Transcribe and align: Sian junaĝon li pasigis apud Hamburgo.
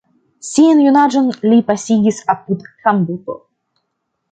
Sian 0.45 0.79
junaĝon 0.85 1.27
li 1.51 1.59
pasigis 1.69 2.23
apud 2.37 2.67
Hamburgo. 2.89 3.39